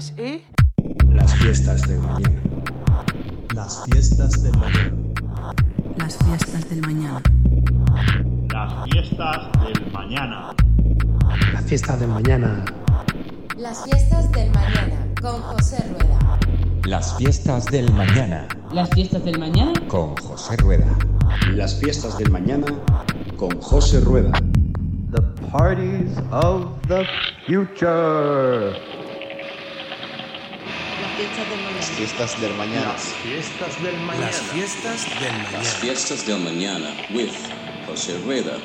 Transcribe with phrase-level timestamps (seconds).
[0.00, 0.42] Y...
[1.12, 2.40] Las fiestas del mañana.
[3.54, 4.92] Las fiestas del mañana.
[5.98, 7.22] Las fiestas del mañana.
[8.50, 10.54] Las fiestas del mañana.
[11.52, 12.64] Las fiestas del mañana.
[13.58, 16.38] Las fiestas del mañana con José Rueda.
[16.86, 19.72] Las fiestas del mañana Las fiestas del mañana.
[19.88, 20.86] con José Rueda.
[21.52, 22.66] Las fiestas del mañana
[23.36, 24.32] con José Rueda.
[25.12, 27.04] The parties of the
[27.46, 28.72] future.
[31.20, 32.92] Las fiestas del mañana.
[32.92, 34.26] Las fiestas del mañana.
[34.26, 35.58] Las fiestas del mañana.
[35.58, 37.32] Las fiestas del mañana with
[37.86, 38.56] José Rueda.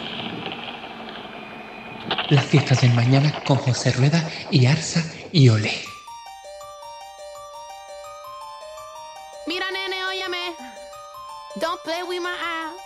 [2.30, 5.74] Las fiestas del mañana con José Rueda y Arsa y Ole.
[9.48, 10.56] Mira, nene, óyeme.
[11.60, 12.80] Don't play with my ass.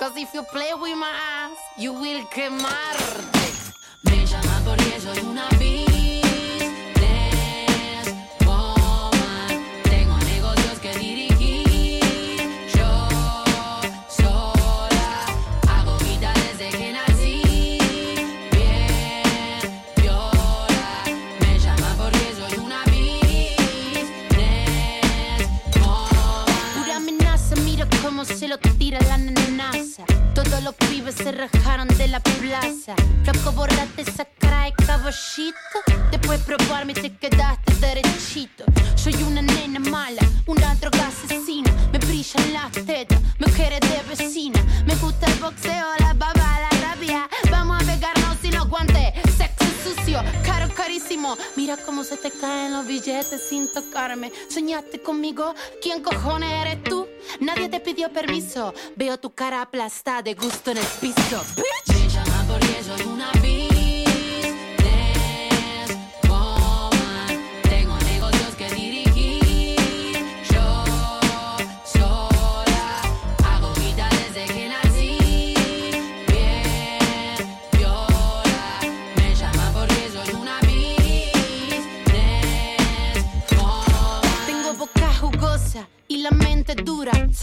[0.00, 3.52] Cause if you play with my ass, you will quemarte.
[4.02, 5.81] Me llama porque soy una business
[35.12, 36.10] caballito.
[36.10, 38.64] Después de probarme te quedaste derechito.
[38.94, 41.70] Soy una nena mala, una droga asesina.
[41.92, 44.64] Me brillan las tetas, mujeres de vecina.
[44.86, 47.28] Me gusta el boxeo, la baba, la rabia.
[47.50, 49.12] Vamos a pegarnos sin los guantes.
[49.36, 51.36] Sexo sucio, caro, carísimo.
[51.56, 54.32] Mira cómo se te caen los billetes sin tocarme.
[54.48, 55.54] ¿Soñaste conmigo?
[55.82, 57.06] ¿Quién cojones eres tú?
[57.40, 58.72] Nadie te pidió permiso.
[58.96, 61.42] Veo tu cara aplastada de gusto en el piso.
[61.56, 61.96] Bitch.
[61.96, 63.32] Me llama porque soy una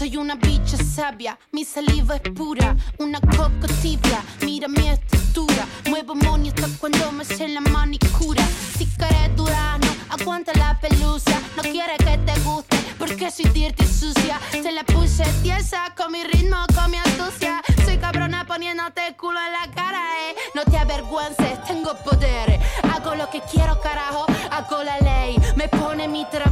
[0.00, 2.74] Soy una bicha sabia, mi saliva es pura.
[3.00, 5.66] Una coco tibia, mira mi estructura.
[5.90, 8.42] Muevo money hasta cuando me sé la manicura.
[8.78, 11.38] Si quieres durazno, aguanta la pelusa.
[11.54, 14.40] No quiere que te guste porque soy dirty sucia.
[14.50, 17.60] Te la puse tiesa con mi ritmo, con mi astucia.
[17.84, 20.00] Soy cabrona poniéndote el culo en la cara,
[20.30, 20.34] eh.
[20.54, 22.58] No te avergüences, tengo poder.
[22.90, 24.24] Hago lo que quiero, carajo.
[24.50, 26.49] Hago la ley, me pone mi trabajo.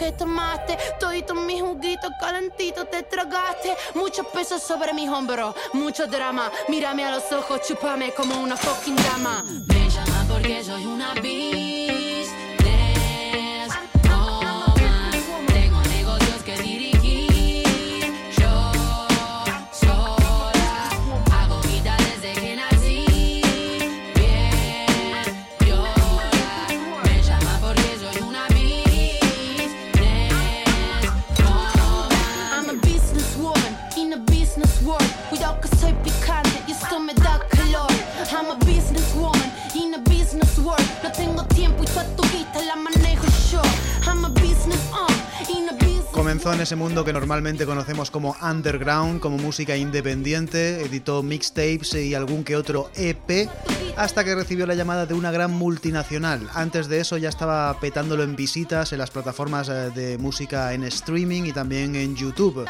[0.00, 0.78] Que tomaste.
[0.98, 3.76] Todito mis juguitos calentitos te tragaste.
[3.94, 6.50] Mucho peso sobre mis hombros, mucho drama.
[6.68, 9.44] Mírame a los ojos, chúpame como una fucking dama.
[9.68, 12.49] Me llama porque soy una business
[41.14, 41.44] single
[46.20, 52.14] Comenzó en ese mundo que normalmente conocemos como underground, como música independiente, editó mixtapes y
[52.14, 53.48] algún que otro EP,
[53.96, 56.46] hasta que recibió la llamada de una gran multinacional.
[56.52, 60.84] Antes de eso ya estaba petándolo en visitas en las plataformas eh, de música en
[60.84, 62.68] streaming y también en YouTube.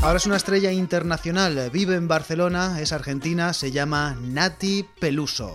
[0.00, 5.54] Ahora es una estrella internacional, vive en Barcelona, es argentina, se llama Nati Peluso.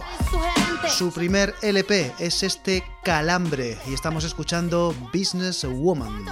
[0.88, 6.28] Su primer LP es este Calambre y estamos escuchando Business Woman.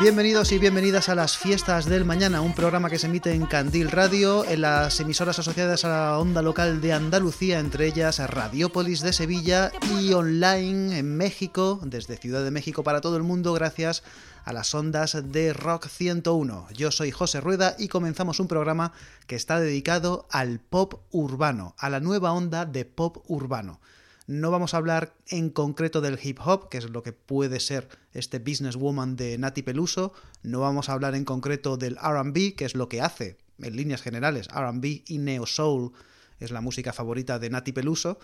[0.00, 3.90] Bienvenidos y bienvenidas a las fiestas del mañana, un programa que se emite en Candil
[3.90, 9.12] Radio, en las emisoras asociadas a la onda local de Andalucía, entre ellas Radiópolis de
[9.12, 14.04] Sevilla y online en México, desde Ciudad de México para todo el mundo, gracias
[14.44, 16.68] a las ondas de Rock 101.
[16.74, 18.92] Yo soy José Rueda y comenzamos un programa
[19.26, 23.80] que está dedicado al pop urbano, a la nueva onda de pop urbano.
[24.28, 27.88] No vamos a hablar en concreto del hip hop, que es lo que puede ser
[28.12, 30.12] este businesswoman de Nati Peluso.
[30.42, 34.02] No vamos a hablar en concreto del RB, que es lo que hace, en líneas
[34.02, 35.92] generales, RB y neo soul
[36.40, 38.18] es la música favorita de Nati Peluso,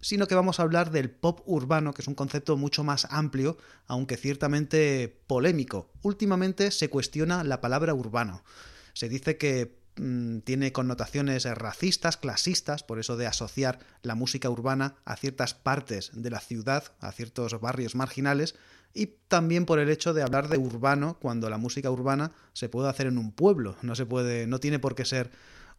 [0.00, 3.58] sino que vamos a hablar del pop urbano, que es un concepto mucho más amplio,
[3.88, 5.90] aunque ciertamente polémico.
[6.02, 8.44] Últimamente se cuestiona la palabra urbano.
[8.92, 14.94] Se dice que mm, tiene connotaciones racistas, clasistas, por eso de asociar la música urbana
[15.04, 18.54] a ciertas partes de la ciudad, a ciertos barrios marginales,
[18.94, 22.88] y también por el hecho de hablar de urbano cuando la música urbana se puede
[22.88, 25.30] hacer en un pueblo, no se puede, no tiene por qué ser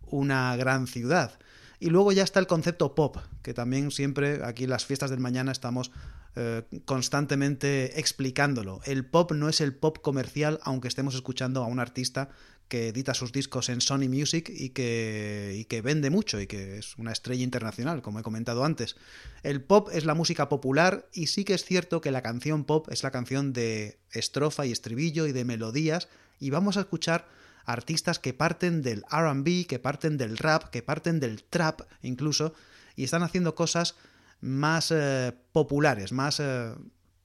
[0.07, 1.39] una gran ciudad.
[1.79, 5.19] Y luego ya está el concepto pop, que también siempre aquí en las fiestas del
[5.19, 5.91] mañana estamos
[6.35, 8.81] eh, constantemente explicándolo.
[8.85, 12.29] El pop no es el pop comercial, aunque estemos escuchando a un artista
[12.69, 16.77] que edita sus discos en Sony Music y que, y que vende mucho y que
[16.77, 18.95] es una estrella internacional, como he comentado antes.
[19.43, 22.87] El pop es la música popular y sí que es cierto que la canción pop
[22.91, 26.07] es la canción de estrofa y estribillo y de melodías
[26.39, 27.27] y vamos a escuchar
[27.65, 32.53] artistas que parten del RB, que parten del rap, que parten del trap incluso,
[32.95, 33.95] y están haciendo cosas
[34.41, 36.73] más eh, populares, más eh,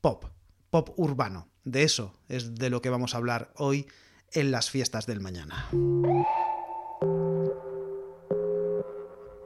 [0.01, 0.25] pop,
[0.71, 1.49] pop urbano.
[1.65, 3.87] De eso es de lo que vamos a hablar hoy
[4.35, 5.69] en las fiestas del mañana.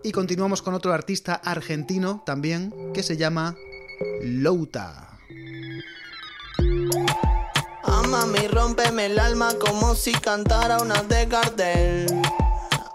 [0.03, 3.57] Y continuamos con otro artista argentino también que se llama
[4.23, 5.09] Louta.
[8.09, 12.07] Mami, rompeme el alma como si cantara una de Gardel.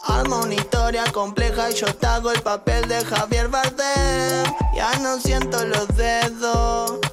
[0.05, 4.43] Alma una historia compleja y yo te hago el papel de Javier Bardem.
[4.75, 7.12] Ya no siento los dedos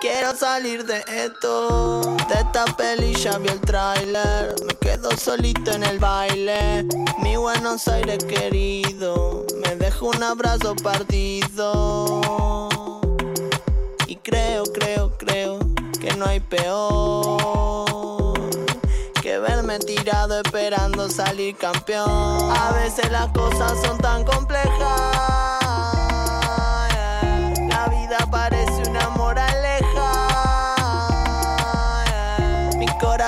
[0.00, 2.00] Quiero salir de esto.
[2.28, 4.54] De esta peli ya vi el trailer.
[4.64, 6.86] Me quedo solito en el baile.
[7.20, 9.44] Mi Buenos Aires querido.
[9.60, 12.20] Me dejo un abrazo partido.
[14.06, 15.58] Y creo, creo, creo
[16.00, 17.88] que no hay peor
[19.20, 22.08] que verme tirado esperando salir campeón.
[22.08, 24.78] A veces las cosas son tan complejas.
[27.68, 28.87] La vida parece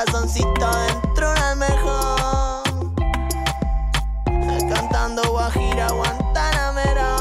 [0.00, 2.62] corazoncito dentro del mejor.
[4.72, 7.16] Cantando Guajira, Guantanamera.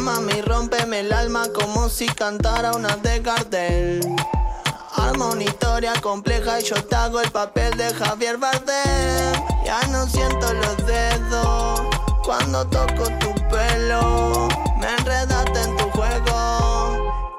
[0.00, 4.07] Mami, rompeme el alma como si cantara una de Gardel.
[5.78, 9.32] Historia compleja y yo te hago el papel de Javier Bardem.
[9.64, 11.82] Ya no siento los dedos
[12.24, 14.48] cuando toco tu pelo.
[14.80, 16.77] Me enredaste en tu juego.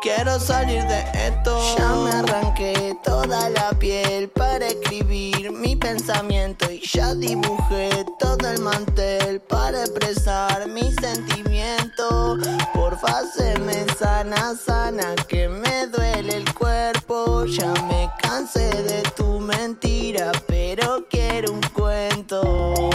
[0.01, 1.59] Quiero salir de esto.
[1.77, 8.61] Ya me arranqué toda la piel para escribir mi pensamiento y ya dibujé todo el
[8.61, 12.37] mantel para expresar mi sentimiento.
[12.73, 13.23] Porfa,
[13.65, 17.43] me sana, sana, que me duele el cuerpo.
[17.45, 22.89] Ya me cansé de tu mentira, pero quiero un cuento.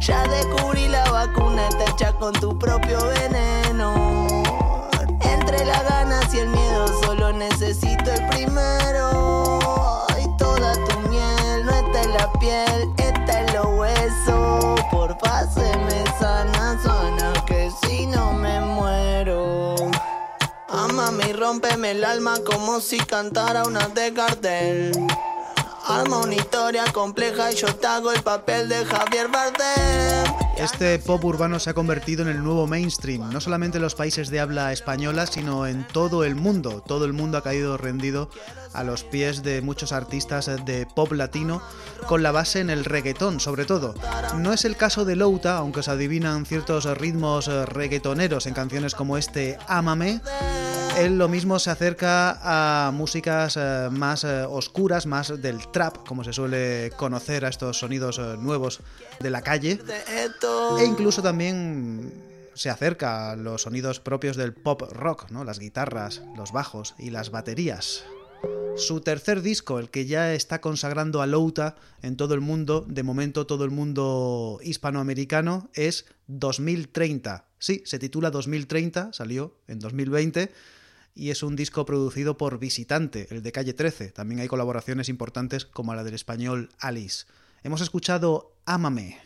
[0.00, 4.25] Ya descubrí la vacuna, está hecha con tu propio veneno.
[21.46, 24.90] Rompeme el alma como si cantara una de Gardel.
[25.86, 30.34] Arma una historia compleja y yo te hago el papel de Javier Bardem.
[30.56, 34.28] Este pop urbano se ha convertido en el nuevo mainstream, no solamente en los países
[34.30, 36.82] de habla española, sino en todo el mundo.
[36.84, 38.28] Todo el mundo ha caído rendido
[38.76, 41.62] a los pies de muchos artistas de pop latino,
[42.06, 43.94] con la base en el reggaetón, sobre todo.
[44.36, 49.18] No es el caso de Louta, aunque se adivinan ciertos ritmos reggaetoneros en canciones como
[49.18, 50.20] este Ámame.
[50.98, 53.58] Él lo mismo se acerca a músicas
[53.90, 58.80] más oscuras, más del trap, como se suele conocer a estos sonidos nuevos
[59.20, 59.78] de la calle.
[60.78, 65.44] E incluso también se acerca a los sonidos propios del pop rock, ¿no?
[65.44, 68.04] Las guitarras, los bajos y las baterías.
[68.76, 73.02] Su tercer disco, el que ya está consagrando a Louta en todo el mundo, de
[73.02, 77.46] momento todo el mundo hispanoamericano, es 2030.
[77.58, 80.52] Sí, se titula 2030, salió en 2020
[81.14, 84.12] y es un disco producido por Visitante, el de Calle 13.
[84.12, 87.24] También hay colaboraciones importantes como la del español Alice.
[87.64, 89.18] Hemos escuchado Ámame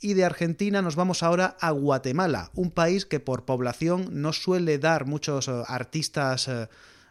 [0.00, 4.78] Y de Argentina nos vamos ahora a Guatemala, un país que por población no suele
[4.78, 6.48] dar muchos eh, artistas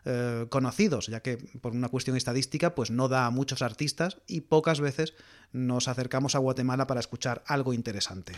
[0.05, 4.41] eh, conocidos, ya que por una cuestión estadística pues no da a muchos artistas y
[4.41, 5.13] pocas veces
[5.51, 8.33] nos acercamos a Guatemala para escuchar algo interesante.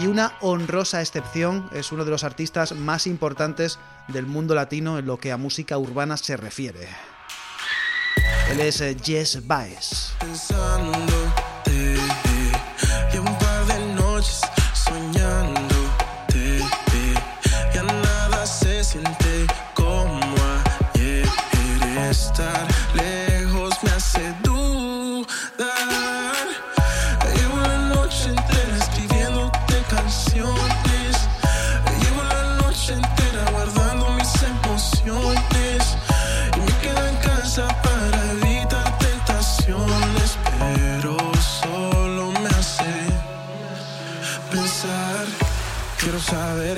[0.00, 5.06] Y una honrosa excepción es uno de los artistas más importantes del mundo latino en
[5.06, 6.88] lo que a música urbana se refiere.
[8.50, 10.12] Él es eh, Jess Baez.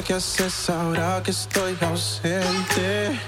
[0.07, 3.19] Qué haces ahora que estoy ausente.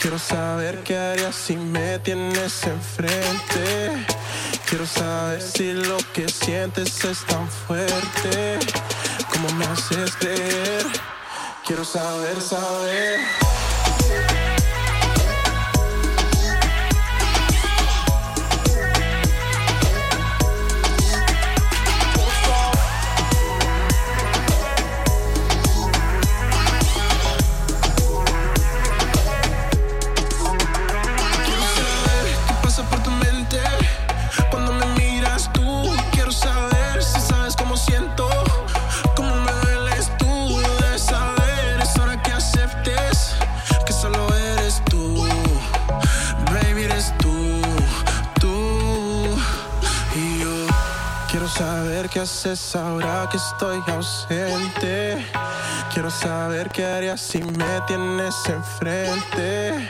[0.00, 4.06] Quiero saber qué harías si me tienes enfrente.
[4.68, 8.58] Quiero saber si lo que sientes es tan fuerte.
[9.30, 10.86] como me haces creer?
[11.64, 13.49] Quiero saber, saber.
[52.10, 55.24] Qué haces ahora que estoy ausente.
[55.92, 59.88] Quiero saber qué harías si me tienes enfrente.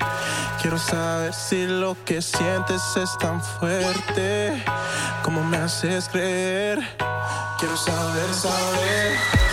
[0.60, 4.62] Quiero saber si lo que sientes es tan fuerte
[5.22, 6.78] como me haces creer.
[7.58, 9.49] Quiero saber, saber.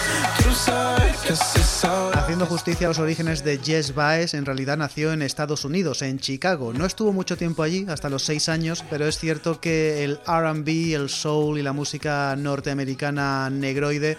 [2.13, 6.19] Haciendo justicia a los orígenes de Jess Baez, en realidad nació en Estados Unidos, en
[6.19, 6.73] Chicago.
[6.73, 10.95] No estuvo mucho tiempo allí, hasta los seis años, pero es cierto que el RB,
[10.95, 14.17] el soul y la música norteamericana negroide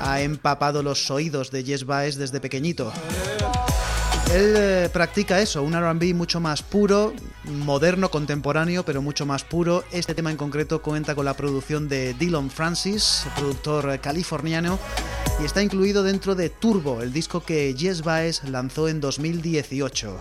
[0.00, 2.92] ha empapado los oídos de Jess Baez desde pequeñito.
[4.32, 7.12] Él eh, practica eso, un RB mucho más puro,
[7.44, 9.84] moderno, contemporáneo, pero mucho más puro.
[9.92, 14.78] Este tema en concreto cuenta con la producción de Dylan Francis, productor californiano,
[15.40, 20.18] y está incluido dentro de Turbo, el disco que Jess Baez lanzó en 2018.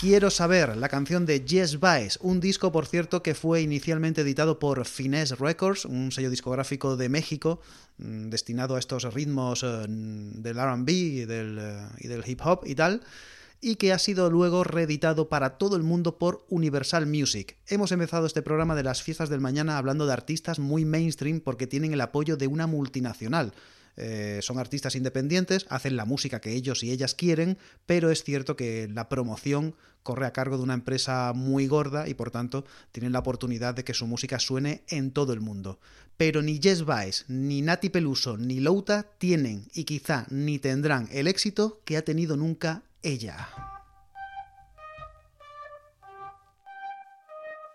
[0.00, 4.60] Quiero saber, la canción de Jess Baez, un disco por cierto que fue inicialmente editado
[4.60, 7.60] por Finesse Records, un sello discográfico de México
[7.96, 12.60] mm, destinado a estos ritmos eh, del RB y del, eh, y del hip hop
[12.64, 13.02] y tal
[13.60, 17.56] y que ha sido luego reeditado para todo el mundo por Universal Music.
[17.66, 21.66] Hemos empezado este programa de las fiestas del mañana hablando de artistas muy mainstream porque
[21.66, 23.52] tienen el apoyo de una multinacional.
[24.00, 28.54] Eh, son artistas independientes, hacen la música que ellos y ellas quieren, pero es cierto
[28.54, 29.74] que la promoción
[30.04, 33.82] corre a cargo de una empresa muy gorda y por tanto tienen la oportunidad de
[33.82, 35.80] que su música suene en todo el mundo.
[36.16, 41.26] Pero ni Jess Baez, ni Nati Peluso, ni Louta tienen y quizá ni tendrán el
[41.26, 43.77] éxito que ha tenido nunca ella.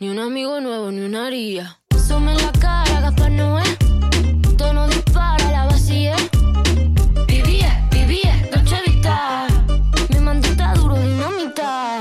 [0.00, 1.78] Ni un amigo nuevo, ni una haría.
[2.08, 3.64] Sume en la cara, Gaspar Noé.
[4.56, 6.16] Tono dispara, la vacía.
[7.28, 9.46] Vivía, vivía, Dolce Vita.
[10.08, 12.00] Mi mandita duro, dinamita.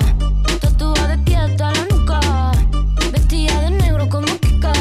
[0.61, 2.51] Tatuada de pie hasta la nuca.
[3.11, 4.71] Vestida de negro como Kika.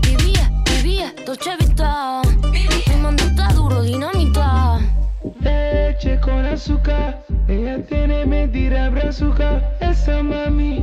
[0.00, 2.22] Vivía, vivía, Dolce Vita.
[2.50, 4.80] Mi mandita duro, dinamita.
[5.42, 10.82] Leche con azúcar ella tiene mentira brazuca, esa mami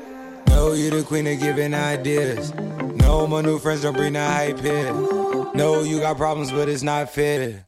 [0.61, 2.53] Know you the queen of giving ideas.
[2.53, 4.93] No, my new friends don't bring the hype here.
[5.55, 7.65] No, you got problems, but it's not fair.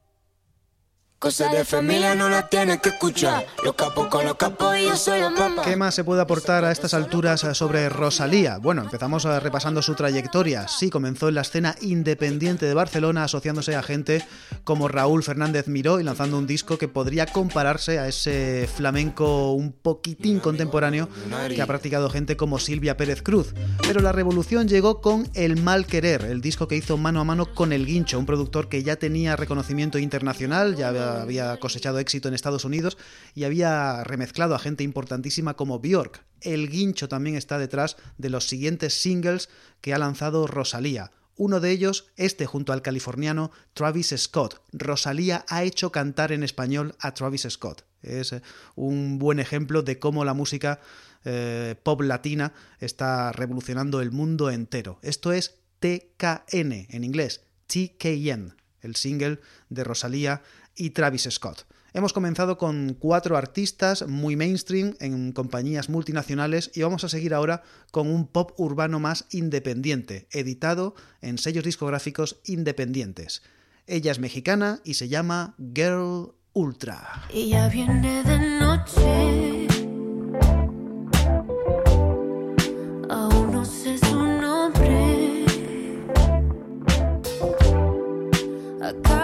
[1.23, 3.45] Cosas de familia no las tienes que escuchar.
[3.63, 5.61] Los capos con los capos y yo soy la mamá.
[5.61, 8.57] ¿Qué más se puede aportar a estas alturas sobre Rosalía?
[8.57, 10.67] Bueno, empezamos repasando su trayectoria.
[10.67, 14.21] Sí, comenzó en la escena independiente de Barcelona asociándose a gente
[14.65, 19.71] como Raúl Fernández Miró y lanzando un disco que podría compararse a ese flamenco un
[19.71, 21.07] poquitín contemporáneo
[21.47, 23.53] que ha practicado gente como Silvia Pérez Cruz.
[23.87, 27.45] Pero la revolución llegó con El Mal Querer, el disco que hizo mano a mano
[27.45, 31.12] con El Guincho, un productor que ya tenía reconocimiento internacional, ya había
[31.59, 32.97] cosechado éxito en Estados Unidos
[33.33, 36.23] y había remezclado a gente importantísima como Björk.
[36.41, 39.49] El guincho también está detrás de los siguientes singles
[39.81, 41.11] que ha lanzado Rosalía.
[41.35, 44.61] Uno de ellos, este junto al californiano Travis Scott.
[44.71, 47.85] Rosalía ha hecho cantar en español a Travis Scott.
[48.03, 48.35] Es
[48.75, 50.79] un buen ejemplo de cómo la música
[51.25, 54.99] eh, pop latina está revolucionando el mundo entero.
[55.01, 59.39] Esto es TKN en inglés, TKN, el single
[59.69, 60.43] de Rosalía
[60.75, 61.65] y Travis Scott.
[61.95, 67.61] Hemos comenzado con cuatro artistas muy mainstream en compañías multinacionales y vamos a seguir ahora
[67.91, 73.43] con un pop urbano más independiente, editado en sellos discográficos independientes.
[73.85, 77.27] Ella es mexicana y se llama Girl Ultra.
[77.31, 79.67] Ella viene de noche.
[83.07, 85.45] Aún no sé su nombre.
[88.81, 89.22] ¿Acaso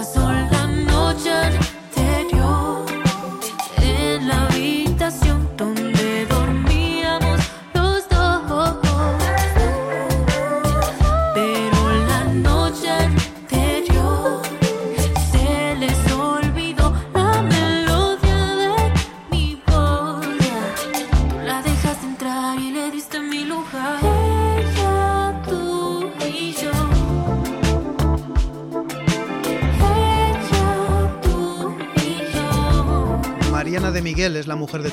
[0.00, 0.31] sé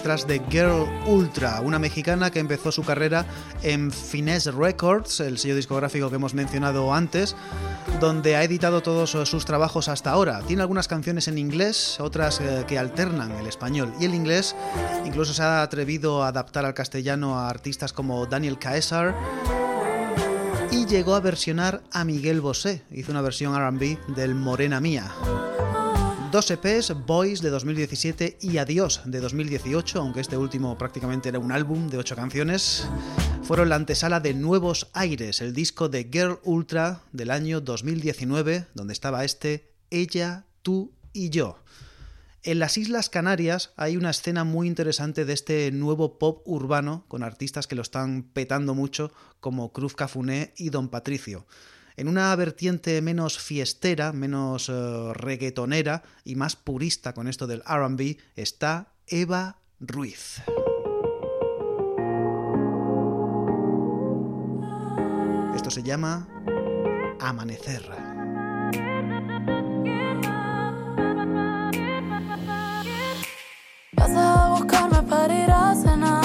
[0.09, 3.27] de Girl Ultra, una mexicana que empezó su carrera
[3.61, 7.35] en Finesse Records, el sello discográfico que hemos mencionado antes,
[7.99, 10.41] donde ha editado todos sus trabajos hasta ahora.
[10.47, 14.55] Tiene algunas canciones en inglés, otras eh, que alternan el español y el inglés.
[15.05, 19.15] Incluso se ha atrevido a adaptar al castellano a artistas como Daniel Caesar
[20.71, 22.81] y llegó a versionar a Miguel Bosé.
[22.89, 25.11] Hizo una versión RB del Morena Mía.
[26.31, 31.51] Dos EPs, Boys de 2017 y Adiós de 2018, aunque este último prácticamente era un
[31.51, 32.87] álbum de ocho canciones.
[33.41, 38.93] fueron la antesala de Nuevos Aires, el disco de Girl Ultra del año 2019, donde
[38.93, 41.63] estaba este Ella, tú y yo.
[42.43, 47.23] En las Islas Canarias hay una escena muy interesante de este nuevo pop urbano con
[47.23, 51.47] artistas que lo están petando mucho como Cruz Cafuné y Don Patricio.
[51.99, 58.15] En una vertiente menos fiestera, menos uh, reggaetonera y más purista con esto del RB
[58.37, 60.41] está Eva Ruiz.
[65.53, 66.29] Esto se llama
[67.19, 67.83] Amanecer.
[73.91, 76.18] Vas a buscarme para ir a cenar.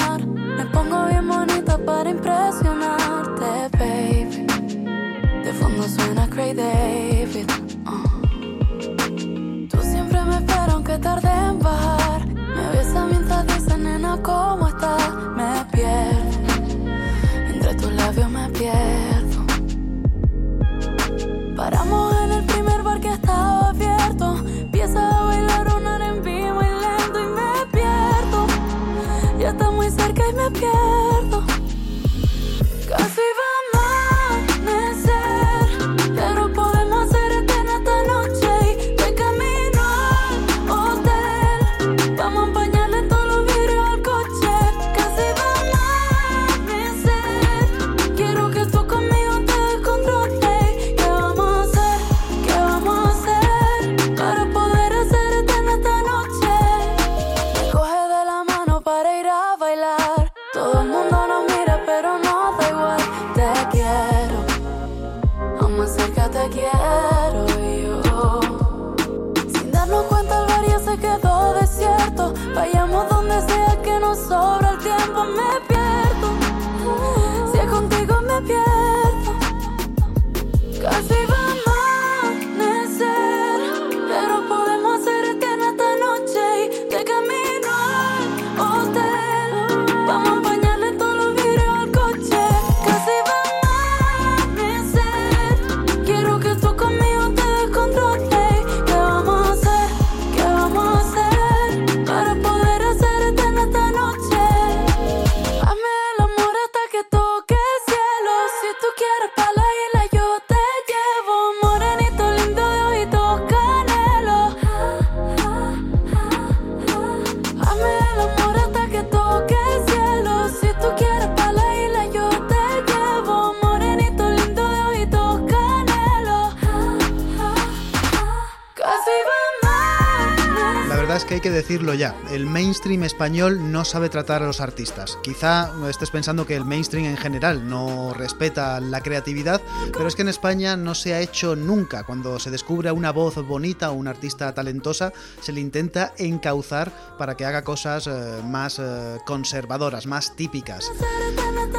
[131.65, 135.17] Decirlo ya, el mainstream español no sabe tratar a los artistas.
[135.23, 139.59] Quizá estés pensando que el mainstream en general no respeta la creatividad,
[139.91, 142.03] pero es que en España no se ha hecho nunca.
[142.03, 147.35] Cuando se descubre una voz bonita o una artista talentosa, se le intenta encauzar para
[147.35, 148.11] que haga cosas eh,
[148.45, 150.91] más eh, conservadoras, más típicas.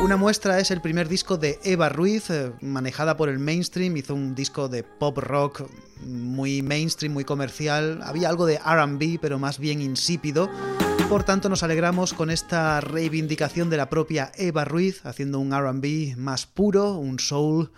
[0.03, 4.15] Una muestra es el primer disco de Eva Ruiz, eh, manejada por el mainstream, hizo
[4.15, 5.63] un disco de pop rock
[6.05, 10.51] muy mainstream, muy comercial, había algo de RB, pero más bien insípido.
[11.09, 16.17] Por tanto, nos alegramos con esta reivindicación de la propia Eva Ruiz, haciendo un RB
[16.17, 17.71] más puro, un soul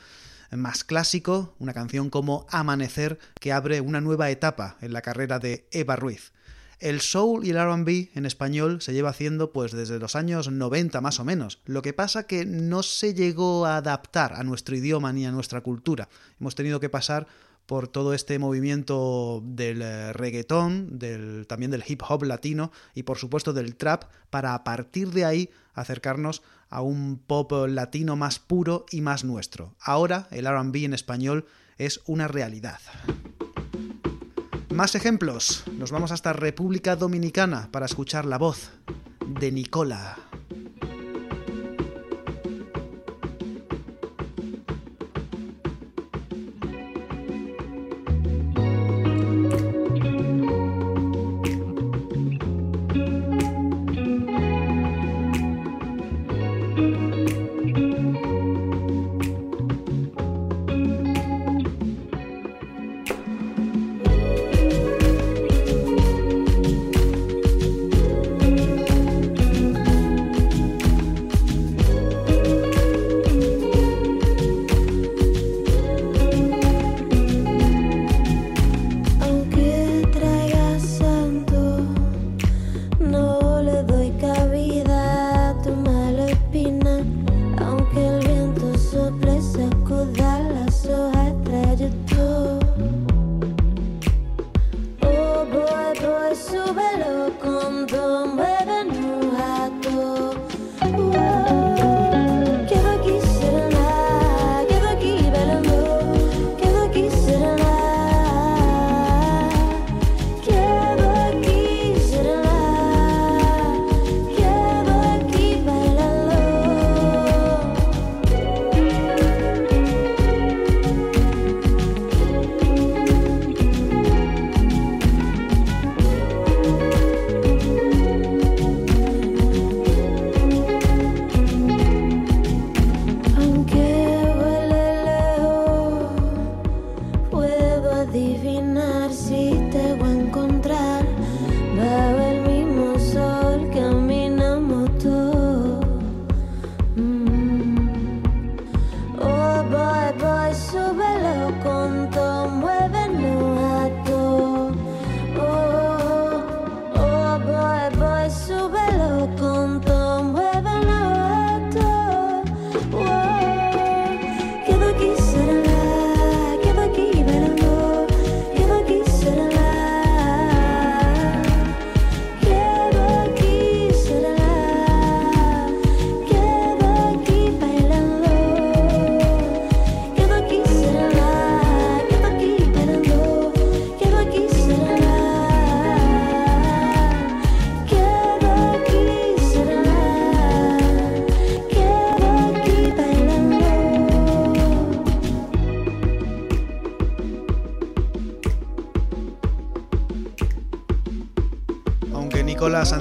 [0.50, 5.66] más clásico, una canción como Amanecer que abre una nueva etapa en la carrera de
[5.70, 6.32] Eva Ruiz.
[6.80, 11.00] El soul y el RB en español se lleva haciendo pues desde los años 90
[11.00, 11.58] más o menos.
[11.64, 15.60] Lo que pasa que no se llegó a adaptar a nuestro idioma ni a nuestra
[15.60, 16.08] cultura.
[16.40, 17.26] Hemos tenido que pasar
[17.68, 23.18] por todo este movimiento del eh, reggaetón, del, también del hip hop latino y por
[23.18, 28.86] supuesto del trap, para a partir de ahí acercarnos a un pop latino más puro
[28.90, 29.74] y más nuestro.
[29.80, 31.44] Ahora el RB en español
[31.76, 32.80] es una realidad.
[34.70, 35.64] Más ejemplos.
[35.74, 38.70] Nos vamos hasta República Dominicana para escuchar la voz
[39.26, 40.16] de Nicola.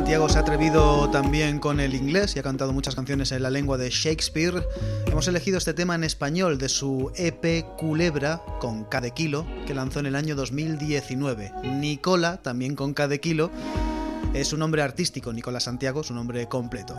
[0.08, 3.50] Santiago se ha atrevido también con el inglés y ha cantado muchas canciones en la
[3.50, 4.66] lengua de Shakespeare,
[5.06, 9.74] hemos elegido este tema en español de su EP Culebra con K de Kilo, que
[9.74, 11.52] lanzó en el año 2019.
[11.82, 13.52] Nicola, también con K de Kilo,
[14.34, 16.96] es su nombre artístico, Nicola Santiago, su nombre completo.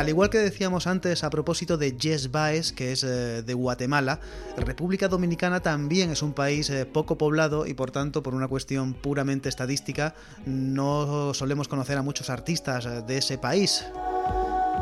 [0.00, 4.18] Al igual que decíamos antes a propósito de Jess Baez, que es eh, de Guatemala,
[4.56, 8.94] República Dominicana también es un país eh, poco poblado y por tanto, por una cuestión
[8.94, 10.14] puramente estadística,
[10.46, 13.84] no solemos conocer a muchos artistas eh, de ese país.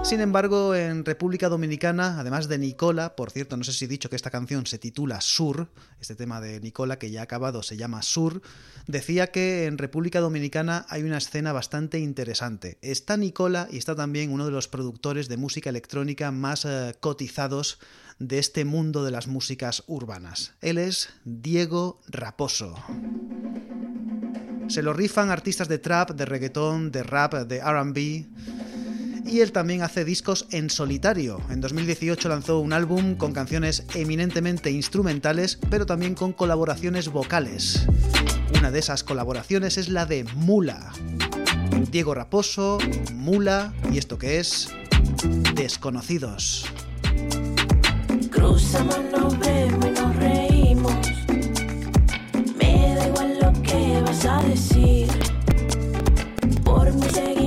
[0.05, 4.09] Sin embargo, en República Dominicana, además de Nicola, por cierto, no sé si he dicho
[4.09, 5.69] que esta canción se titula Sur,
[6.01, 8.41] este tema de Nicola que ya ha acabado se llama Sur,
[8.87, 12.79] decía que en República Dominicana hay una escena bastante interesante.
[12.81, 17.79] Está Nicola y está también uno de los productores de música electrónica más eh, cotizados
[18.19, 20.55] de este mundo de las músicas urbanas.
[20.61, 22.77] Él es Diego Raposo.
[24.69, 28.27] Se lo rifan artistas de trap, de reggaetón, de rap, de RB
[29.29, 31.41] y él también hace discos en solitario.
[31.51, 37.87] En 2018 lanzó un álbum con canciones eminentemente instrumentales, pero también con colaboraciones vocales.
[38.59, 40.93] Una de esas colaboraciones es la de Mula.
[41.91, 42.79] Diego Raposo,
[43.15, 44.69] Mula y esto que es
[45.55, 46.67] Desconocidos.
[50.19, 50.95] Reímos.
[52.59, 55.09] Me da igual lo que vas a decir.
[56.65, 57.38] Por mí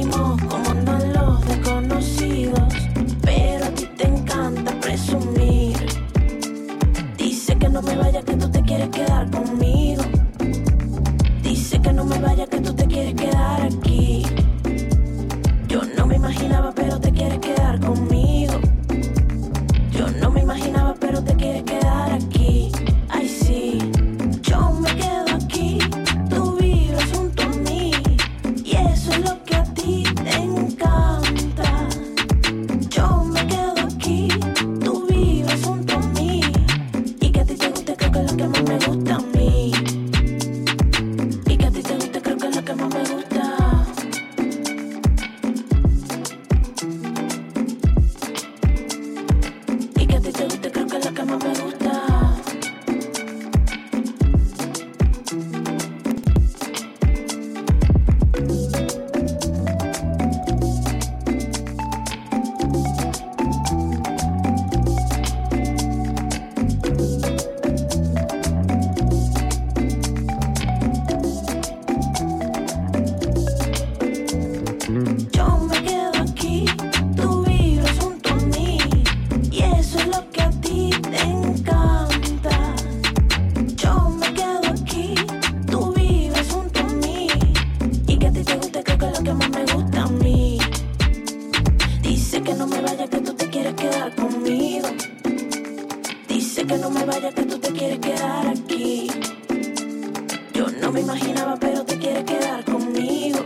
[100.61, 103.43] Yo no me imaginaba, pero te quieres quedar conmigo.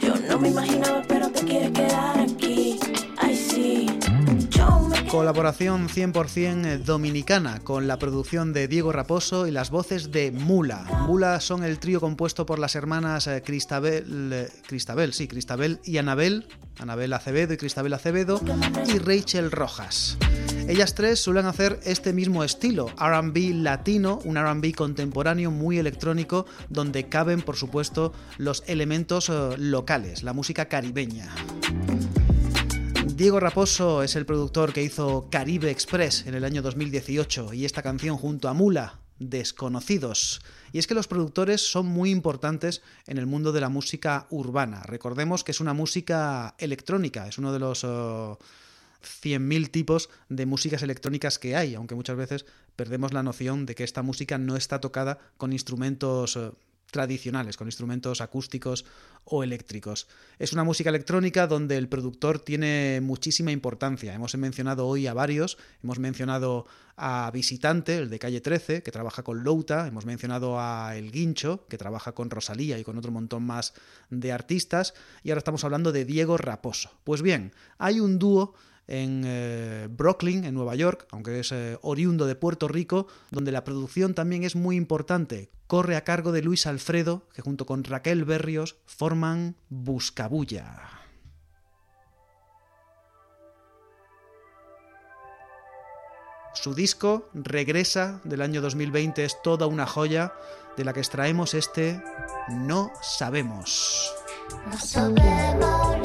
[0.00, 2.80] Yo no me imaginaba, pero te quieres quedar aquí.
[3.18, 3.86] Ay, sí.
[5.10, 10.86] Colaboración 100% dominicana con la producción de Diego Raposo y las voces de Mula.
[11.06, 15.98] Mula son el trío compuesto por las hermanas eh, Cristabel, eh, Cristabel, sí, Cristabel y
[15.98, 16.46] Anabel,
[16.78, 18.40] Anabel Acevedo y Cristabel Acevedo
[18.86, 20.16] y Rachel Rojas.
[20.66, 27.10] Ellas tres suelen hacer este mismo estilo, RB latino, un RB contemporáneo muy electrónico donde
[27.10, 31.34] caben por supuesto los elementos eh, locales, la música caribeña.
[33.14, 37.82] Diego Raposo es el productor que hizo Caribe Express en el año 2018 y esta
[37.82, 40.40] canción junto a Mula, desconocidos.
[40.72, 44.82] Y es que los productores son muy importantes en el mundo de la música urbana.
[44.82, 47.84] Recordemos que es una música electrónica, es uno de los...
[49.04, 53.84] 100.000 tipos de músicas electrónicas que hay, aunque muchas veces perdemos la noción de que
[53.84, 56.50] esta música no está tocada con instrumentos eh,
[56.94, 58.84] tradicionales, con instrumentos acústicos
[59.24, 60.06] o eléctricos.
[60.38, 64.14] Es una música electrónica donde el productor tiene muchísima importancia.
[64.14, 69.24] Hemos mencionado hoy a varios, hemos mencionado a Visitante, el de Calle 13, que trabaja
[69.24, 73.42] con Louta, hemos mencionado a El Guincho, que trabaja con Rosalía y con otro montón
[73.42, 73.74] más
[74.10, 76.92] de artistas, y ahora estamos hablando de Diego Raposo.
[77.02, 78.54] Pues bien, hay un dúo
[78.86, 83.64] en eh, Brooklyn, en Nueva York, aunque es eh, oriundo de Puerto Rico, donde la
[83.64, 85.50] producción también es muy importante.
[85.66, 91.00] Corre a cargo de Luis Alfredo, que junto con Raquel Berrios forman Buscabulla.
[96.54, 100.32] Su disco, Regresa, del año 2020, es toda una joya
[100.76, 102.00] de la que extraemos este
[102.48, 104.12] No Sabemos.
[104.70, 106.03] No sabemos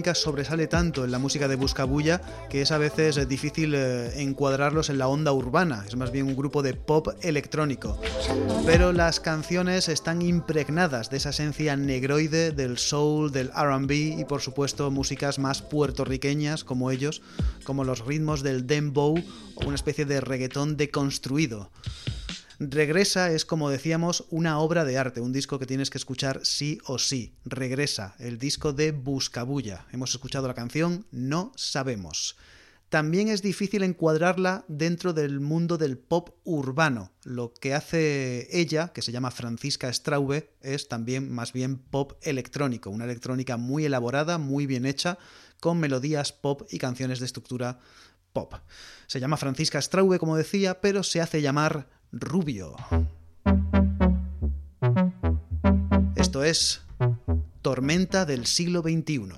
[0.00, 4.88] electrónica sobresale tanto en la música de Buscabulla que es a veces difícil eh, encuadrarlos
[4.88, 8.00] en la onda urbana, es más bien un grupo de pop electrónico.
[8.64, 14.40] Pero las canciones están impregnadas de esa esencia negroide del soul, del RB y por
[14.40, 17.20] supuesto músicas más puertorriqueñas como ellos,
[17.64, 19.18] como los ritmos del dembow
[19.56, 21.70] o una especie de reggaetón deconstruido.
[22.62, 26.78] Regresa es, como decíamos, una obra de arte, un disco que tienes que escuchar sí
[26.84, 27.34] o sí.
[27.46, 29.86] Regresa, el disco de Buscabulla.
[29.92, 32.36] Hemos escuchado la canción No Sabemos.
[32.90, 37.12] También es difícil encuadrarla dentro del mundo del pop urbano.
[37.24, 42.90] Lo que hace ella, que se llama Francisca Straube, es también más bien pop electrónico,
[42.90, 45.16] una electrónica muy elaborada, muy bien hecha,
[45.60, 47.78] con melodías pop y canciones de estructura
[48.34, 48.52] pop.
[49.06, 52.74] Se llama Francisca Straube, como decía, pero se hace llamar Rubio.
[56.16, 56.82] Esto es
[57.62, 59.28] Tormenta del siglo XXI.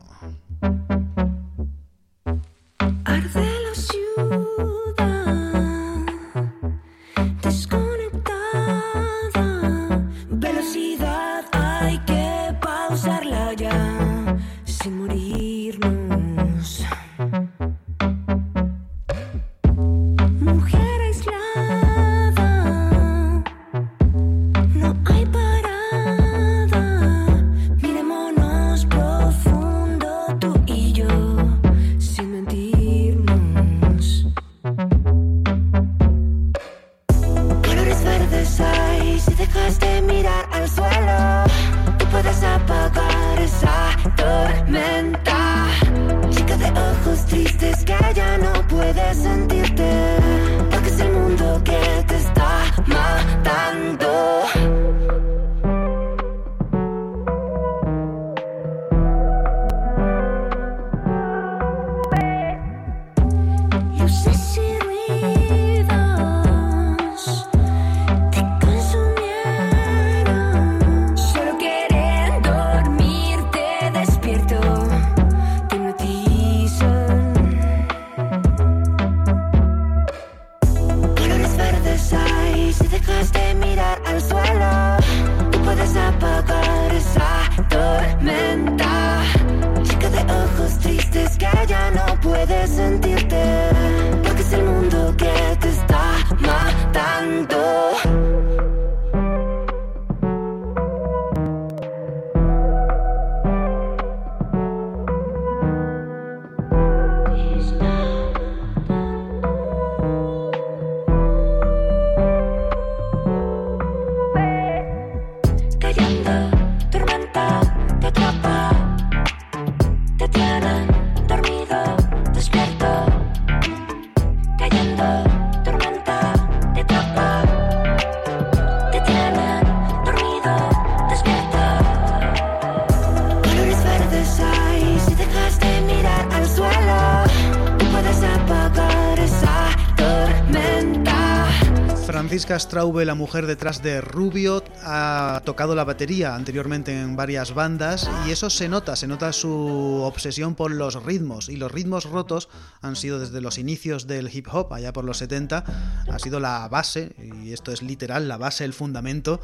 [142.58, 148.30] Straube, la mujer detrás de Rubio, ha tocado la batería anteriormente en varias bandas y
[148.30, 152.48] eso se nota, se nota su obsesión por los ritmos y los ritmos rotos
[152.80, 155.64] han sido desde los inicios del hip hop, allá por los 70,
[156.10, 159.40] ha sido la base, y esto es literal, la base, el fundamento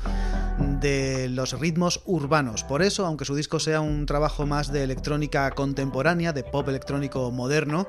[0.81, 2.65] de los ritmos urbanos.
[2.65, 7.31] Por eso, aunque su disco sea un trabajo más de electrónica contemporánea, de pop electrónico
[7.31, 7.87] moderno,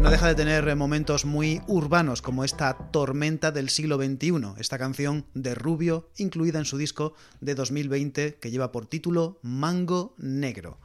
[0.00, 5.26] no deja de tener momentos muy urbanos como esta tormenta del siglo XXI, esta canción
[5.34, 10.78] de Rubio incluida en su disco de 2020 que lleva por título Mango Negro.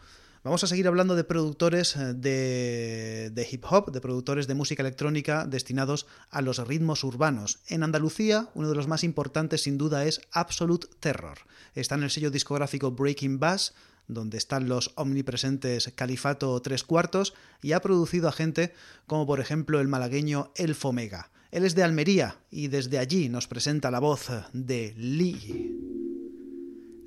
[0.44, 4.84] Vamos a seguir hablando de productores eh, de, de, hip hop, de productores de música
[4.84, 7.60] electrónica destinados a los ritmos urbanos.
[7.68, 11.38] En Andalucía, uno de los más importantes sin duda es Absolute Terror.
[11.74, 13.74] Está en el sello discográfico Breaking Bass,
[14.08, 18.74] donde están los omnipresentes Califato Tres Cuartos, y ha producido a gente
[19.08, 21.32] como por ejemplo el malagueño Elfo Mega.
[21.52, 25.86] Él es de Almería y desde allí nos presenta la voz de Lee.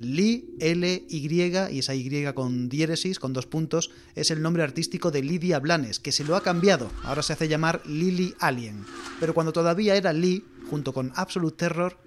[0.01, 5.21] Lee, L-Y, y esa Y con diéresis, con dos puntos, es el nombre artístico de
[5.21, 8.85] Lidia Blanes, que se lo ha cambiado, ahora se hace llamar Lily Alien.
[9.19, 11.97] Pero cuando todavía era Lee, junto con Absolute Terror,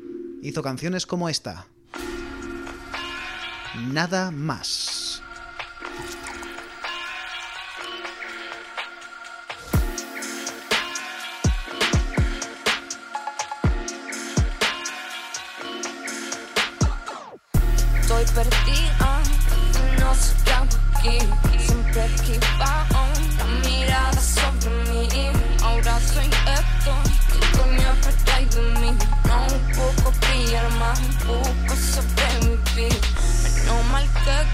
[0.43, 1.67] hizo canciones como esta.
[3.75, 5.23] Nada más.
[17.99, 19.23] Estoy perdida,
[20.01, 21.19] no sé qué hago aquí.
[21.65, 22.92] Siempre esquivado la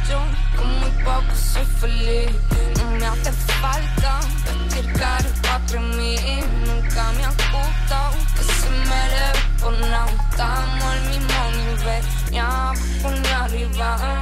[0.09, 0.19] Yo,
[0.57, 2.31] con muy poco soy feliz.
[2.79, 6.16] No me hace falta vestir caro para mí.
[6.64, 10.07] Nunca me ha gustado que se me eleve por nada.
[10.31, 14.21] Estamos al mismo nivel, ni abajo ni arriba.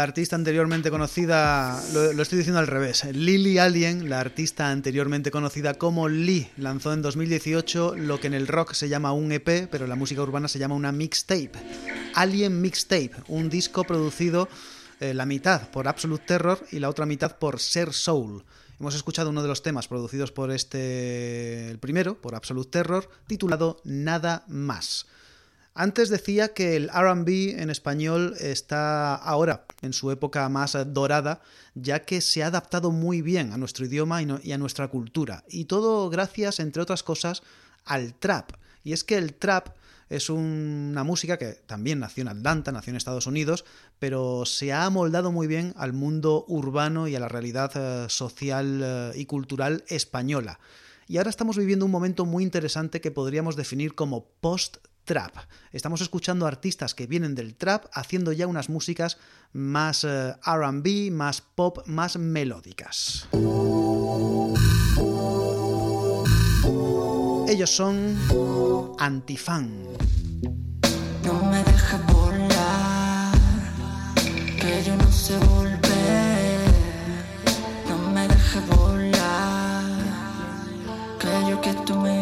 [0.00, 5.74] La artista anteriormente conocida, lo, estoy diciendo al revés, Lily Alien, la artista anteriormente conocida
[5.74, 9.84] como Lee, lanzó en 2018 lo que en el rock se llama un EP, pero
[9.84, 11.52] en la música urbana se llama una mixtape.
[12.14, 14.48] Alien Mixtape, un disco producido
[15.00, 18.42] eh, la mitad por Absolute Terror y la otra mitad por Ser Soul.
[18.78, 23.82] Hemos escuchado uno de los temas producidos por este, el primero, por Absolute Terror, titulado
[23.84, 25.04] Nada Más.
[25.80, 31.40] Antes decía que el RB en español está ahora en su época más dorada,
[31.74, 35.42] ya que se ha adaptado muy bien a nuestro idioma y a nuestra cultura.
[35.48, 37.42] Y todo gracias, entre otras cosas,
[37.86, 38.50] al trap.
[38.84, 39.68] Y es que el trap
[40.10, 43.64] es una música que también nació en Atlanta, nació en Estados Unidos,
[43.98, 48.82] pero se ha amoldado muy bien al mundo urbano y a la realidad eh, social
[48.84, 50.60] eh, y cultural española.
[51.08, 54.76] Y ahora estamos viviendo un momento muy interesante que podríamos definir como post
[55.10, 55.34] trap.
[55.72, 59.18] Estamos escuchando artistas que vienen del trap haciendo ya unas músicas
[59.52, 63.26] más eh, RB, más pop, más melódicas.
[67.48, 68.16] Ellos son
[69.00, 69.82] Antifan.
[71.24, 73.34] No me dejes volar,
[74.60, 76.60] que yo no sé volver.
[77.88, 79.92] No me dejes volar,
[81.48, 82.19] yo que tú me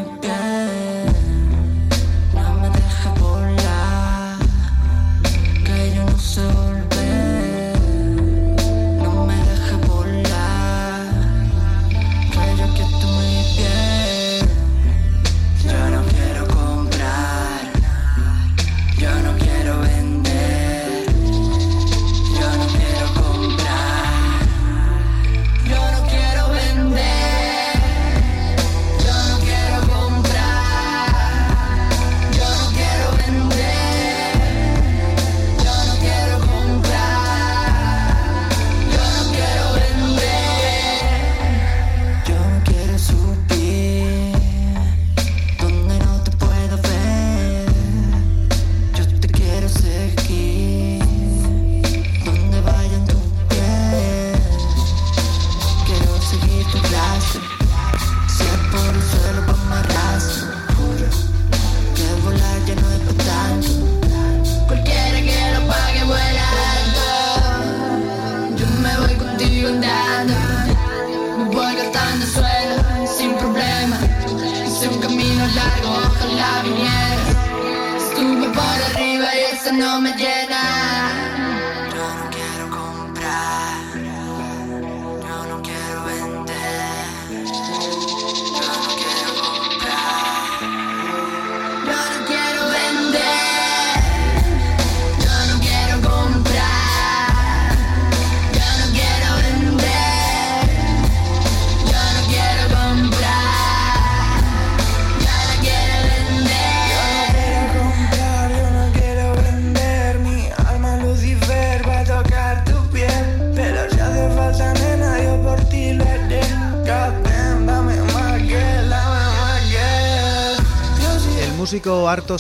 [122.09, 122.39] Músico Arto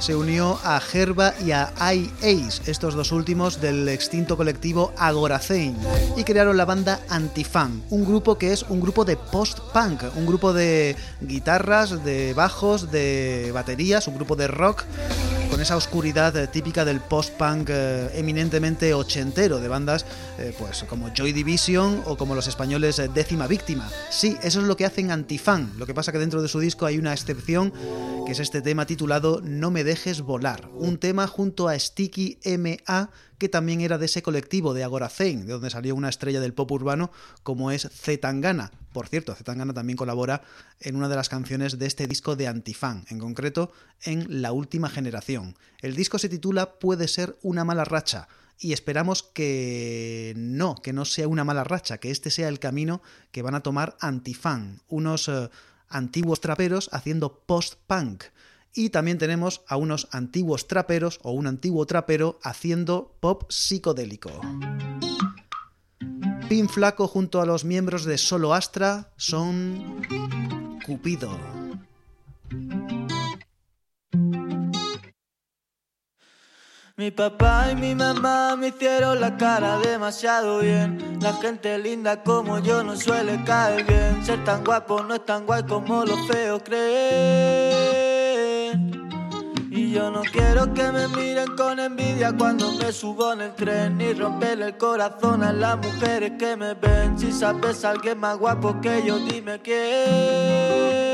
[0.00, 5.76] se unió a Herba y a I Ace, estos dos últimos del extinto colectivo Agoracein,
[6.16, 10.52] y crearon la banda Antifan, un grupo que es un grupo de post-punk, un grupo
[10.52, 14.84] de guitarras, de bajos, de baterías, un grupo de rock
[15.50, 20.06] con esa oscuridad eh, típica del post-punk eh, eminentemente ochentero de bandas
[20.38, 23.90] eh, pues como Joy Division o como los españoles Décima Víctima.
[24.10, 25.72] Sí, eso es lo que hacen Antifan.
[25.76, 27.72] Lo que pasa que dentro de su disco hay una excepción
[28.24, 33.10] que es este tema titulado No me dejes volar, un tema junto a Sticky MA
[33.40, 36.70] que también era de ese colectivo de Agoracein, de donde salió una estrella del pop
[36.70, 37.10] urbano
[37.42, 38.70] como es Zetangana.
[38.92, 40.42] Por cierto, Zetangana también colabora
[40.78, 43.72] en una de las canciones de este disco de Antifan, en concreto
[44.02, 45.56] en La Última Generación.
[45.80, 48.28] El disco se titula Puede ser una mala racha
[48.58, 53.00] y esperamos que no, que no sea una mala racha, que este sea el camino
[53.32, 55.48] que van a tomar Antifan, unos eh,
[55.88, 58.24] antiguos traperos haciendo post-punk.
[58.74, 64.30] Y también tenemos a unos antiguos traperos o un antiguo trapero haciendo pop psicodélico.
[66.48, 70.02] Pin Flaco junto a los miembros de Solo Astra son
[70.84, 71.38] Cupido.
[76.96, 81.18] Mi papá y mi mamá me hicieron la cara demasiado bien.
[81.22, 84.22] La gente linda como yo no suele caer bien.
[84.22, 87.89] Ser tan guapo no es tan guay como los feos creen.
[89.92, 93.98] Yo no quiero que me miren con envidia cuando me subo en el tren.
[93.98, 97.18] Ni romperle el corazón a las mujeres que me ven.
[97.18, 101.09] Si sabes alguien más guapo que yo, dime quién.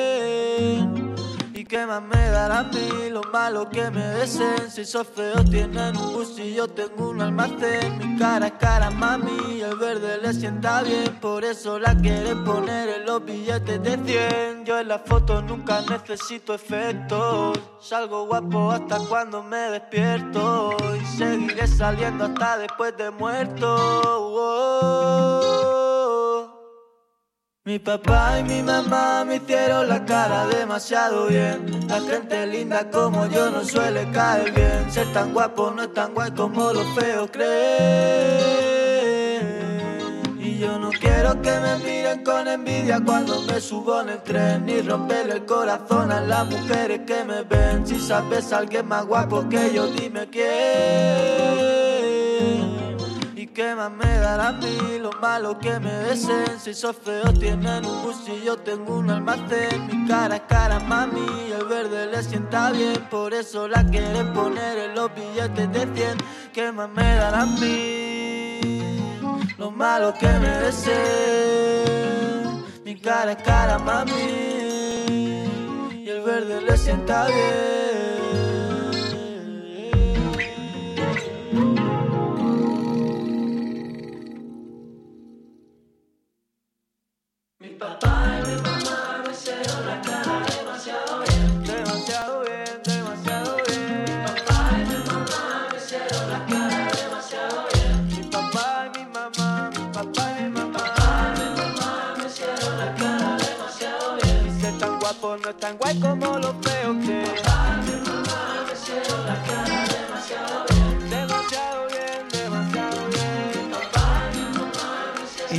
[1.66, 4.70] ¿Y qué más me dará a mí lo malo que me deseen?
[4.70, 8.88] Si sos feo tienen un bus y yo tengo un almacén Mi cara es cara
[8.88, 11.18] mami el verde le sienta bien.
[11.20, 15.80] Por eso la quieren poner en los billetes de 100 Yo en la foto nunca
[15.80, 20.76] necesito efectos Salgo guapo hasta cuando me despierto.
[21.00, 23.76] Y seguiré saliendo hasta después de muerto.
[23.78, 25.75] Oh.
[27.66, 31.88] Mi papá y mi mamá me hicieron la cara demasiado bien.
[31.88, 34.88] La gente linda como yo no suele caer bien.
[34.88, 37.50] Ser tan guapo no es tan guay como los feos creen.
[40.38, 44.64] Y yo no quiero que me miren con envidia cuando me subo en el tren.
[44.64, 47.84] Ni romperle el corazón a las mujeres que me ven.
[47.84, 51.85] Si sabes a alguien más guapo que yo, dime quién.
[53.56, 56.60] ¿Y qué más me dará a mí lo malo que me deseen?
[56.60, 60.78] Si sos feo tienen un bus y yo tengo un almacén Mi cara es cara
[60.78, 65.72] mami y el verde le sienta bien Por eso la quieren poner en los billetes
[65.72, 66.18] de 100
[66.52, 68.60] ¿Qué más me dará a mí
[69.56, 71.64] lo malo que me deseen?
[72.84, 74.12] Mi cara es cara mami
[75.94, 78.35] y el verde le sienta bien
[87.78, 88.15] Mi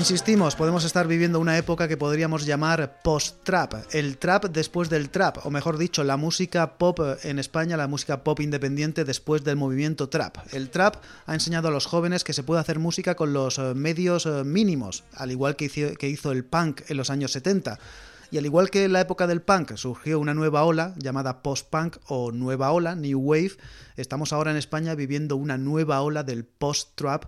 [0.10, 5.46] Insistimos, podemos estar viviendo una época que podríamos llamar post-trap, el trap después del trap,
[5.46, 10.08] o mejor dicho, la música pop en España, la música pop independiente después del movimiento
[10.08, 10.38] trap.
[10.54, 10.96] El trap
[11.26, 14.46] ha enseñado a los jóvenes que se puede hacer música con los eh, medios eh,
[14.46, 17.78] mínimos, al igual que hizo, que hizo el punk en los años 70.
[18.32, 21.98] Y al igual que en la época del punk surgió una nueva ola llamada post-punk
[22.08, 23.58] o nueva ola, New Wave,
[23.98, 27.26] estamos ahora en España viviendo una nueva ola del post-trap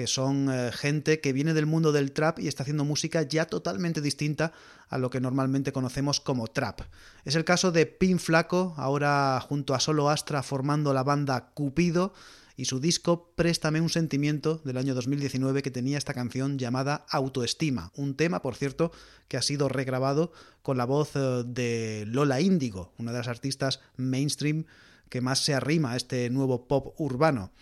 [0.00, 3.44] que son eh, gente que viene del mundo del trap y está haciendo música ya
[3.44, 4.50] totalmente distinta
[4.88, 6.80] a lo que normalmente conocemos como trap.
[7.26, 12.14] Es el caso de Pin Flaco, ahora junto a Solo Astra formando la banda Cupido,
[12.56, 17.92] y su disco Préstame un sentimiento del año 2019 que tenía esta canción llamada Autoestima,
[17.94, 18.92] un tema, por cierto,
[19.28, 20.32] que ha sido regrabado
[20.62, 24.64] con la voz eh, de Lola Índigo, una de las artistas mainstream
[25.10, 27.52] que más se arrima a este nuevo pop urbano.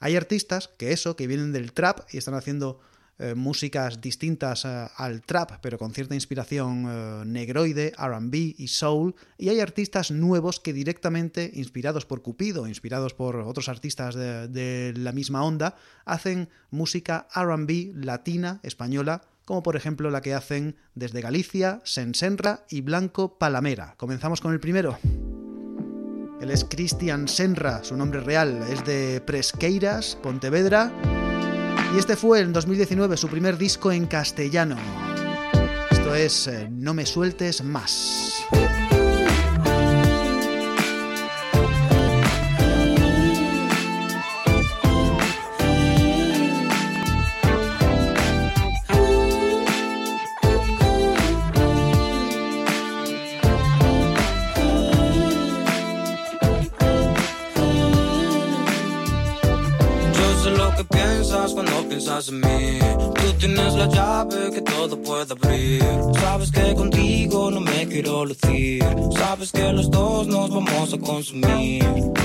[0.00, 2.80] Hay artistas que eso, que vienen del trap y están haciendo
[3.18, 9.14] eh, músicas distintas eh, al trap, pero con cierta inspiración eh, negroide, RB y soul,
[9.38, 14.92] y hay artistas nuevos que directamente, inspirados por Cupido, inspirados por otros artistas de, de
[14.98, 21.22] la misma onda, hacen música RB latina, española, como por ejemplo la que hacen desde
[21.22, 23.94] Galicia, Sensenra y Blanco Palamera.
[23.96, 24.98] Comenzamos con el primero.
[26.40, 30.92] Él es Cristian Senra, su nombre real es de Presqueiras, Pontevedra,
[31.94, 34.76] y este fue en 2019 su primer disco en castellano.
[35.90, 38.44] Esto es eh, No me sueltes más.
[71.06, 72.15] Consumir.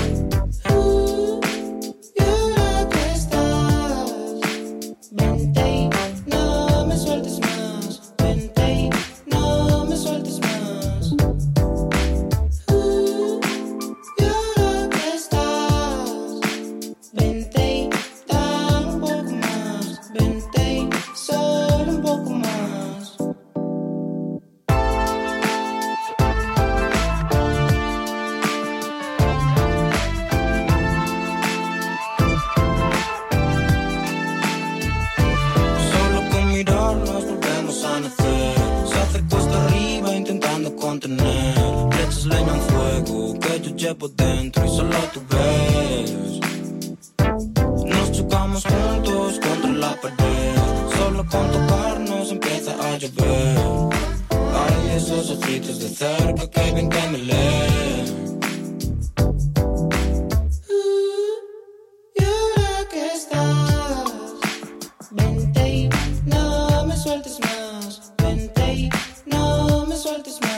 [67.12, 68.12] Sueltes más.
[68.22, 68.90] Vente y
[69.26, 70.51] no me sueltes más.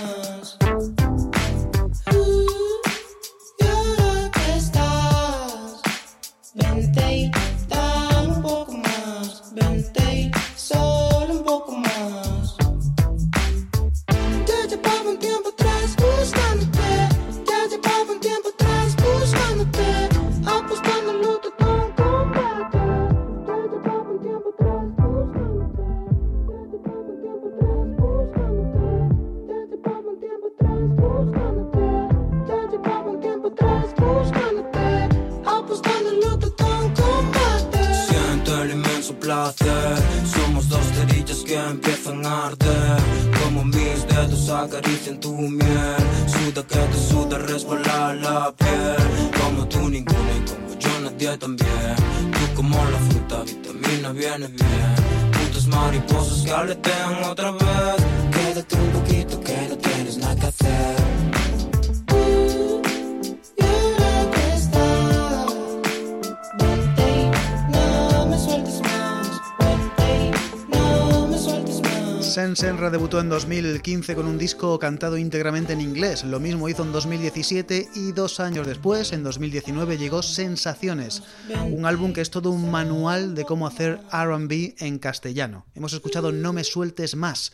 [74.05, 76.25] 2015 con un disco cantado íntegramente en inglés.
[76.25, 81.23] Lo mismo hizo en 2017 y dos años después, en 2019, llegó Sensaciones,
[81.71, 85.65] un álbum que es todo un manual de cómo hacer RB en castellano.
[85.75, 87.53] Hemos escuchado No me sueltes más.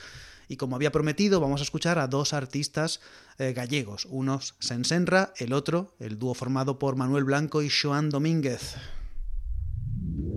[0.49, 3.01] Y como había prometido, vamos a escuchar a dos artistas
[3.39, 4.09] eh, gallegos.
[4.11, 8.75] Uno Sensenra, el otro, el dúo formado por Manuel Blanco y Joan Domínguez.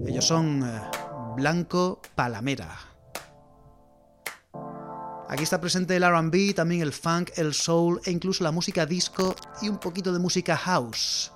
[0.06, 0.80] Ellos son eh,
[1.38, 2.93] Blanco Palamera.
[5.30, 9.36] Aquí está presente el RB, también el funk, el soul e incluso la música disco
[9.62, 11.32] y un poquito de música house.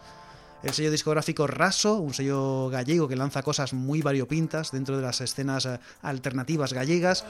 [0.63, 5.21] El sello discográfico Raso, un sello gallego que lanza cosas muy variopintas dentro de las
[5.21, 7.25] escenas eh, alternativas gallegas,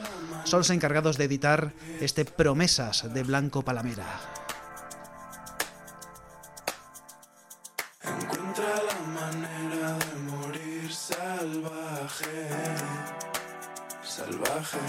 [0.46, 4.20] son los encargados de editar este Promesas de Blanco Palamera.
[8.02, 12.48] Encuentra la manera de morir salvaje.
[14.04, 14.80] salvaje,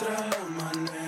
[0.00, 0.30] salvaje.
[0.30, 0.99] Encuentra la manera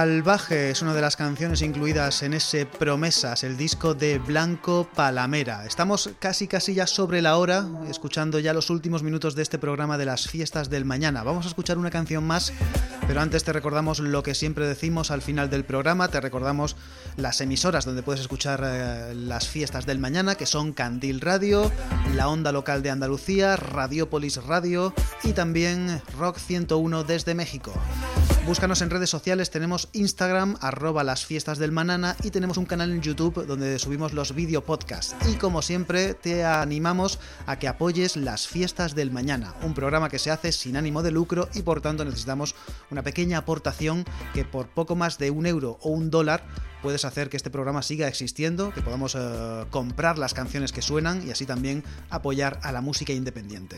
[0.00, 5.66] Salvaje es una de las canciones incluidas en ese Promesas, el disco de Blanco Palamera.
[5.66, 9.98] Estamos casi casi ya sobre la hora, escuchando ya los últimos minutos de este programa
[9.98, 11.22] de las fiestas del mañana.
[11.22, 12.50] Vamos a escuchar una canción más,
[13.06, 16.76] pero antes te recordamos lo que siempre decimos al final del programa, te recordamos
[17.18, 21.70] las emisoras donde puedes escuchar eh, las fiestas del mañana, que son Candil Radio,
[22.14, 24.94] la onda local de Andalucía, Radiopolis Radio
[25.24, 27.74] y también Rock 101 desde México.
[28.46, 32.90] Búscanos en redes sociales, tenemos Instagram, arroba las fiestas del manana y tenemos un canal
[32.90, 35.14] en YouTube donde subimos los video podcasts.
[35.30, 40.18] Y como siempre, te animamos a que apoyes las fiestas del mañana, un programa que
[40.18, 42.54] se hace sin ánimo de lucro y por tanto necesitamos
[42.90, 46.42] una pequeña aportación que por poco más de un euro o un dólar
[46.82, 51.26] puedes hacer que este programa siga existiendo, que podamos eh, comprar las canciones que suenan
[51.26, 53.76] y así también apoyar a la música independiente.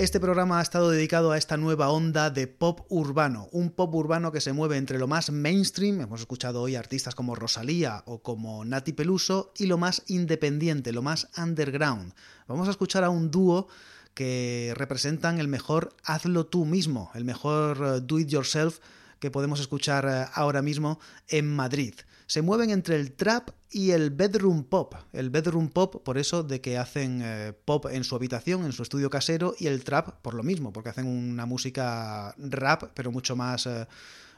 [0.00, 4.32] Este programa ha estado dedicado a esta nueva onda de pop urbano, un pop urbano
[4.32, 8.64] que se mueve entre lo más mainstream, hemos escuchado hoy artistas como Rosalía o como
[8.64, 12.14] Nati Peluso, y lo más independiente, lo más underground.
[12.48, 13.68] Vamos a escuchar a un dúo
[14.14, 18.78] que representan el mejor hazlo tú mismo, el mejor uh, do it yourself
[19.20, 20.98] que podemos escuchar uh, ahora mismo
[21.28, 21.94] en Madrid.
[22.26, 24.94] Se mueven entre el trap y el bedroom pop.
[25.12, 28.82] El bedroom pop por eso de que hacen eh, pop en su habitación, en su
[28.82, 33.36] estudio casero, y el trap por lo mismo, porque hacen una música rap, pero mucho
[33.36, 33.66] más...
[33.66, 33.86] Eh,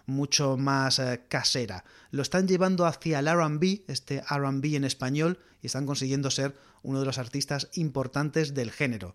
[0.04, 1.84] mucho más eh, casera.
[2.10, 6.98] Lo están llevando hacia el RB, este RB en español, y están consiguiendo ser uno
[6.98, 9.14] de los artistas importantes del género.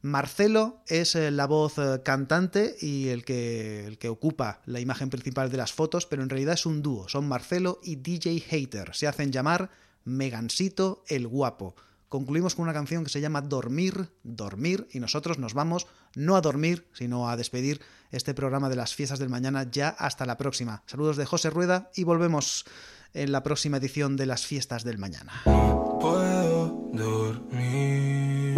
[0.00, 5.10] Marcelo es eh, la voz eh, cantante y el que, el que ocupa la imagen
[5.10, 7.08] principal de las fotos, pero en realidad es un dúo.
[7.08, 8.94] Son Marcelo y DJ Hater.
[8.94, 9.70] Se hacen llamar
[10.04, 11.74] Megansito el Guapo.
[12.08, 16.40] Concluimos con una canción que se llama Dormir, Dormir, y nosotros nos vamos no a
[16.40, 20.82] dormir, sino a despedir este programa de las fiestas del mañana ya hasta la próxima.
[20.86, 22.64] Saludos de José Rueda y volvemos
[23.12, 25.42] en la próxima edición de las fiestas del mañana.
[25.44, 28.54] Puedo dormir,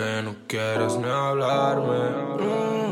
[0.00, 1.98] Aunque no quieras ni hablarme.
[2.38, 2.89] Mm.